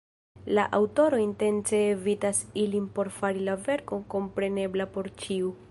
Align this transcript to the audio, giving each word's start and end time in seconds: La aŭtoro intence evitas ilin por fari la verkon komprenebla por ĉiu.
La 0.59 0.61
aŭtoro 0.77 1.19
intence 1.23 1.81
evitas 1.89 2.41
ilin 2.65 2.89
por 2.97 3.13
fari 3.19 3.47
la 3.51 3.57
verkon 3.69 4.05
komprenebla 4.15 4.91
por 4.97 5.17
ĉiu. 5.25 5.53